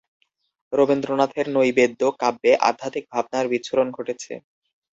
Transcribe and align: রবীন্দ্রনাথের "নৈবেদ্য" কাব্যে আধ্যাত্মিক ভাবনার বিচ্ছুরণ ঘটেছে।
রবীন্দ্রনাথের 0.73 1.45
"নৈবেদ্য" 1.49 2.01
কাব্যে 2.21 2.51
আধ্যাত্মিক 2.69 3.05
ভাবনার 3.13 3.45
বিচ্ছুরণ 3.51 3.87
ঘটেছে। 3.91 4.33